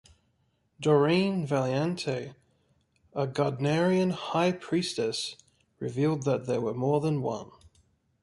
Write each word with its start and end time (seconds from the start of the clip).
Doreen 0.79 1.45
Valiente, 1.45 2.33
a 3.13 3.27
Gardnerian 3.27 4.09
High 4.13 4.51
Priestess, 4.53 5.35
revealed 5.77 6.23
that 6.23 6.47
there 6.47 6.59
were 6.59 6.73
more 6.73 6.99
than 6.99 7.21
one. 7.21 7.51